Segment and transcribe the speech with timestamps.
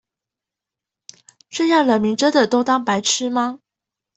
[1.51, 3.59] 這樣人民真的都當白痴嗎？